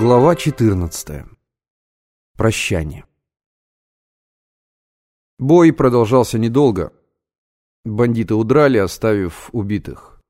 [0.00, 1.24] Глава 14.
[2.36, 3.04] Прощание.
[5.40, 6.92] Бой продолжался недолго.
[7.84, 10.22] Бандиты удрали, оставив убитых.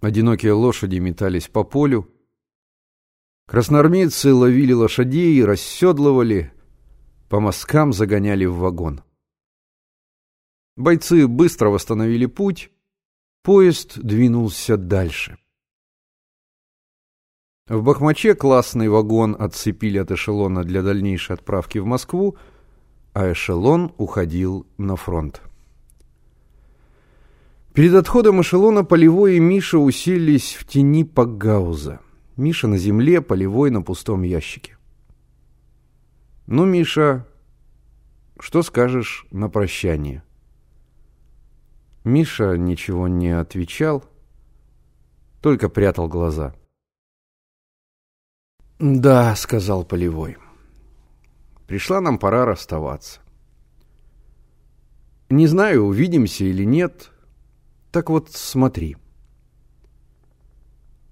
[0.00, 2.08] Одинокие лошади метались по полю.
[3.48, 6.52] Красноармейцы ловили лошадей, расседлывали,
[7.28, 9.02] по мазкам загоняли в вагон.
[10.76, 12.70] Бойцы быстро восстановили путь,
[13.42, 15.41] поезд двинулся дальше.
[17.68, 22.36] В Бахмаче классный вагон отцепили от эшелона для дальнейшей отправки в Москву,
[23.12, 25.40] а эшелон уходил на фронт.
[27.72, 32.00] Перед отходом эшелона Полевой и Миша уселись в тени Пагауза.
[32.36, 34.76] Миша на земле, Полевой на пустом ящике.
[36.48, 37.28] «Ну, Миша,
[38.40, 40.24] что скажешь на прощание?»
[42.02, 44.04] Миша ничего не отвечал,
[45.40, 46.56] только прятал глаза.
[48.82, 50.38] «Да»,— сказал Полевой.
[51.68, 53.20] «Пришла нам пора расставаться.
[55.30, 57.12] Не знаю, увидимся или нет.
[57.92, 58.96] Так вот, смотри».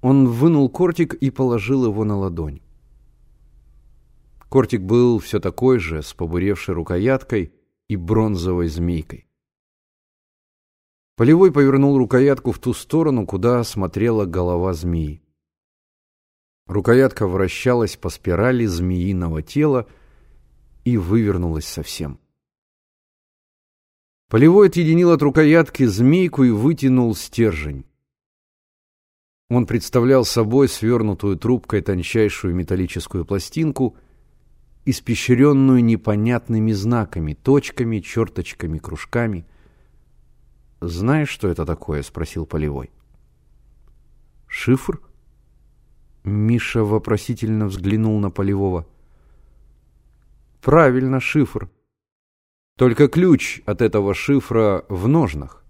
[0.01, 2.61] Он вынул кортик и положил его на ладонь.
[4.49, 7.53] Кортик был все такой же, с побуревшей рукояткой
[7.87, 9.29] и бронзовой змейкой.
[11.15, 15.23] Полевой повернул рукоятку в ту сторону, куда смотрела голова змеи.
[16.71, 19.89] Рукоятка вращалась по спирали змеиного тела
[20.85, 22.21] и вывернулась совсем.
[24.29, 27.87] Полевой отъединил от рукоятки змейку и вытянул стержень.
[29.49, 33.97] Он представлял собой свернутую трубкой тончайшую металлическую пластинку,
[34.85, 39.45] испещренную непонятными знаками, точками, черточками, кружками.
[40.81, 42.91] «Знаешь, что это такое?»— спросил Полевой.
[44.47, 45.10] «Шифр?»
[46.25, 48.87] Миша вопросительно взглянул на Полевого.
[50.61, 51.71] Правильно, шифр.
[52.77, 55.65] Только ключ от этого шифра в ножнах,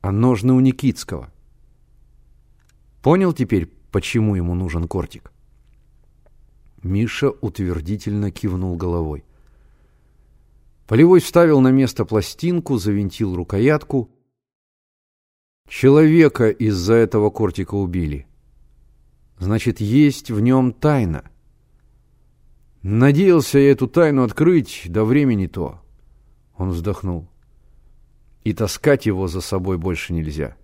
[0.00, 1.32] а ножны у Никитского.
[3.02, 5.32] Понял теперь, почему ему нужен кортик?
[6.82, 9.24] Миша утвердительно кивнул головой.
[10.86, 14.10] Полевой вставил на место пластинку, завинтил рукоятку.
[15.68, 18.26] Человека из-за этого кортика убили.
[19.38, 21.24] Значит, есть в нем тайна.
[22.82, 25.80] Надеялся я эту тайну открыть, до времени то.
[26.56, 27.28] Он вздохнул.
[28.44, 30.56] И таскать его за собой больше нельзя.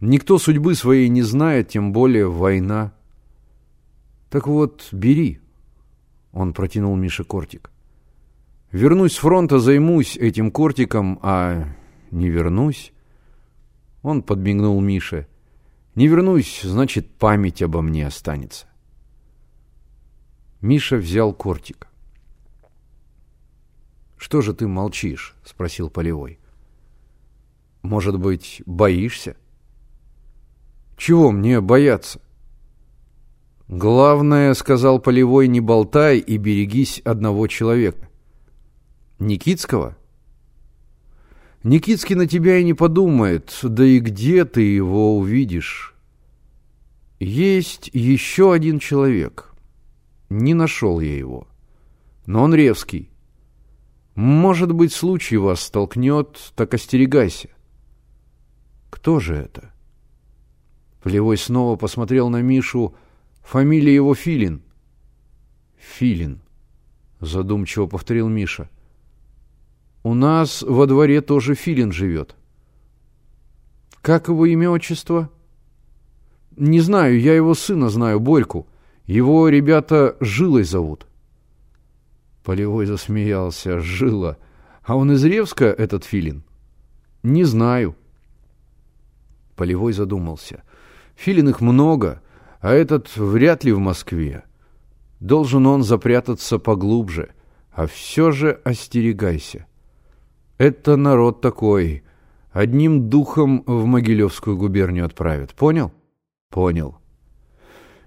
[0.00, 2.92] Никто судьбы своей не знает, тем более война.
[4.30, 5.40] Так вот, бери.
[6.32, 7.70] Он протянул Мише кортик.
[8.72, 11.64] Вернусь с фронта, займусь этим кортиком, а
[12.10, 12.92] не вернусь.
[14.02, 15.26] Он подмигнул Мише.
[16.00, 18.64] Не вернусь, значит, память обо мне останется.
[20.62, 21.88] Миша взял кортик.
[24.16, 26.38] «Что же ты молчишь?»— спросил Полевой.
[27.82, 29.36] «Может быть, боишься?»
[30.96, 32.22] «Чего мне бояться?»
[33.68, 38.08] «Главное,— сказал Полевой,— не болтай и берегись одного человека».
[39.18, 39.98] «Никитского?»
[41.62, 45.94] Никитский на тебя и не подумает, да и где ты его увидишь?
[47.18, 49.52] Есть еще один человек.
[50.30, 51.46] Не нашел я его.
[52.24, 53.10] Но он Ревский.
[54.14, 57.50] Может быть, случай вас столкнет, так остерегайся.
[58.88, 59.70] Кто же это?
[61.02, 62.94] Полевой снова посмотрел на Мишу.
[63.42, 64.62] Фамилия его Филин.
[65.76, 66.40] Филин,
[67.20, 68.70] задумчиво повторил Миша.—
[70.02, 72.34] у нас во дворе тоже Филин живет.
[74.00, 75.30] Как его имя отчество?
[76.56, 78.66] Не знаю, я его сына знаю, Борьку.
[79.06, 81.06] Его ребята Жилой зовут.
[82.44, 83.80] Полевой засмеялся.
[83.80, 84.38] Жила.
[84.82, 86.44] А он из Ревска, этот Филин?
[87.22, 87.94] Не знаю.
[89.56, 90.62] Полевой задумался.
[91.16, 92.22] Филин их много,
[92.60, 94.44] а этот вряд ли в Москве.
[95.20, 97.34] Должен он запрятаться поглубже.
[97.70, 99.66] А все же остерегайся.
[100.60, 102.02] Это народ такой.
[102.52, 105.54] Одним духом в Могилевскую губернию отправят.
[105.54, 105.90] Понял?
[106.50, 106.98] Понял.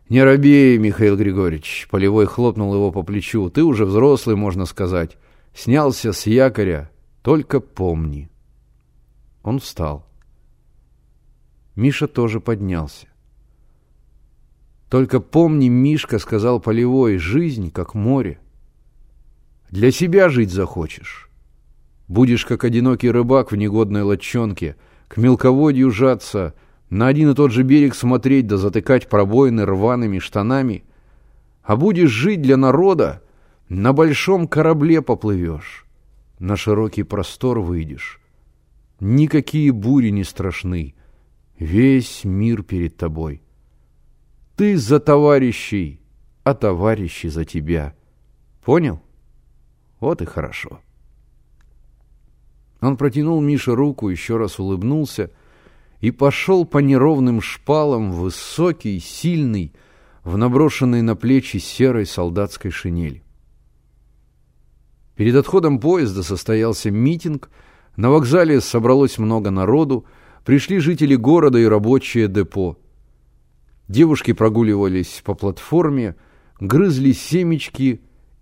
[0.07, 1.87] Не робей, Михаил Григорьевич.
[1.89, 3.49] Полевой хлопнул его по плечу.
[3.49, 5.17] Ты уже взрослый, можно сказать.
[5.51, 6.91] Снялся с якоря.
[7.23, 8.29] Только помни.
[9.41, 10.05] Он встал.
[11.75, 13.07] Миша тоже поднялся.
[14.91, 18.37] Только помни, Мишка, сказал Полевой, жизнь как море.
[19.71, 21.31] Для себя жить захочешь.
[22.13, 24.75] Будешь, как одинокий рыбак в негодной лодчонке,
[25.07, 26.53] к мелководью жаться,
[26.91, 30.83] на один и тот же берег смотреть да затыкать пробоины рваными штанами,
[31.63, 33.23] а будешь жить для народа,
[33.67, 35.87] на большом корабле поплывешь,
[36.37, 38.21] на широкий простор выйдешь.
[38.99, 40.93] Никакие бури не страшны,
[41.57, 43.41] весь мир перед тобой.
[44.55, 45.99] Ты за товарищей,
[46.43, 47.95] а товарищи за тебя.
[48.63, 49.01] Понял?
[49.99, 50.79] Вот и хорошо.
[52.83, 55.31] Он протянул Мише руку, еще раз улыбнулся
[56.01, 59.73] и пошел по неровным шпалам, высокий, сильный,
[60.23, 63.23] в наброшенной на плечи серой солдатской шинели.
[65.15, 67.49] Перед отходом поезда состоялся митинг,
[67.95, 70.05] на вокзале собралось много народу,
[70.43, 72.77] пришли жители города и рабочие депо.
[73.87, 76.17] Девушки прогуливались по платформе,
[76.59, 78.01] грызли семечки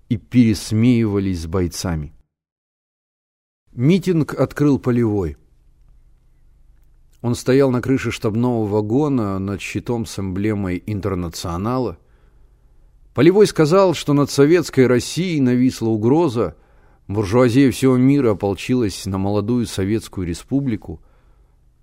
[0.09, 2.13] и пересмеивались с бойцами.
[3.73, 5.37] Митинг открыл полевой.
[7.21, 11.97] Он стоял на крыше штабного вагона над щитом с эмблемой «Интернационала».
[13.13, 16.57] Полевой сказал, что над советской Россией нависла угроза,
[17.07, 21.01] буржуазия всего мира ополчилась на молодую советскую республику,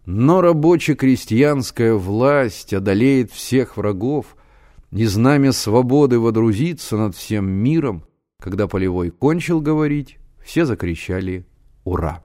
[0.04, 4.36] но рабоче-крестьянская власть одолеет всех врагов,
[4.90, 8.04] и знамя свободы водрузится над всем миром.
[8.40, 11.46] Когда Полевой кончил говорить, все закричали
[11.88, 12.22] «Ура!».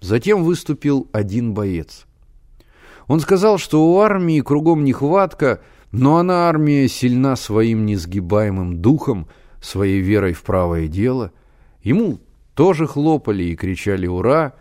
[0.00, 2.06] Затем выступил один боец.
[3.06, 5.60] Он сказал, что у армии кругом нехватка,
[5.92, 9.28] но она, армия, сильна своим несгибаемым духом,
[9.60, 11.32] своей верой в правое дело.
[11.82, 12.18] Ему
[12.54, 14.54] тоже хлопали и кричали «Ура!»,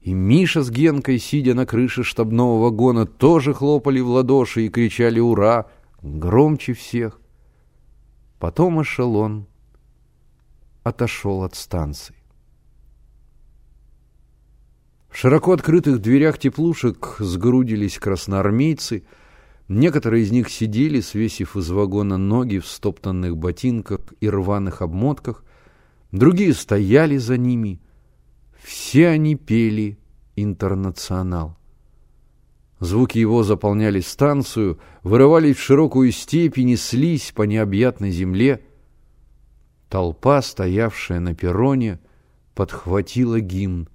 [0.00, 5.20] и Миша с Генкой, сидя на крыше штабного вагона, тоже хлопали в ладоши и кричали
[5.20, 5.66] «Ура!»
[6.00, 7.20] громче всех.
[8.38, 9.46] Потом эшелон
[10.84, 12.19] отошел от станции.
[15.10, 19.04] В широко открытых дверях теплушек сгрудились красноармейцы.
[19.68, 25.44] Некоторые из них сидели, свесив из вагона ноги в стоптанных ботинках и рваных обмотках.
[26.12, 27.80] Другие стояли за ними.
[28.62, 29.98] Все они пели
[30.36, 31.56] «Интернационал».
[32.78, 38.62] Звуки его заполняли станцию, вырывались в широкую степь и неслись по необъятной земле.
[39.90, 42.00] Толпа, стоявшая на перроне,
[42.54, 43.88] подхватила гимн.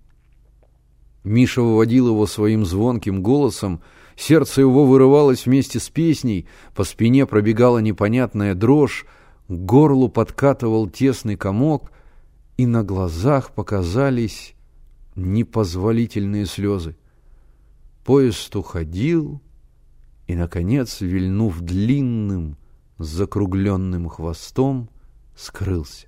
[1.25, 3.81] Миша выводил его своим звонким голосом,
[4.15, 9.05] сердце его вырывалось вместе с песней, по спине пробегала непонятная дрожь,
[9.47, 11.91] к горлу подкатывал тесный комок,
[12.57, 14.53] и на глазах показались
[15.15, 16.95] непозволительные слезы.
[18.05, 19.41] Поезд уходил,
[20.27, 22.55] и, наконец, вильнув длинным,
[22.99, 24.89] закругленным хвостом,
[25.35, 26.05] скрылся.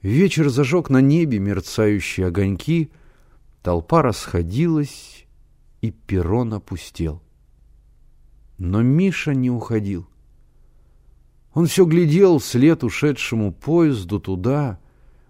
[0.00, 2.90] Вечер зажег на небе мерцающие огоньки—
[3.62, 5.26] Толпа расходилась,
[5.82, 7.22] и перрон опустел.
[8.56, 10.06] Но Миша не уходил.
[11.52, 14.78] Он все глядел вслед ушедшему поезду туда,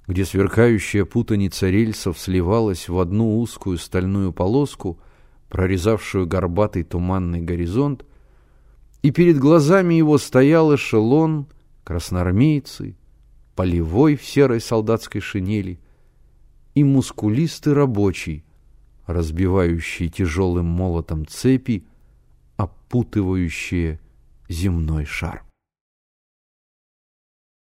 [0.07, 5.01] где сверкающая путаница рельсов сливалась в одну узкую стальную полоску,
[5.49, 8.05] прорезавшую горбатый туманный горизонт,
[9.03, 11.47] и перед глазами его стоял эшелон,
[11.83, 12.97] красноармейцы,
[13.57, 15.81] полевой в серой солдатской шинели—
[16.75, 18.45] и мускулистый рабочий,
[19.07, 21.85] разбивающий тяжелым молотом цепи,
[22.57, 24.01] опутывающие
[24.49, 25.45] земной шар.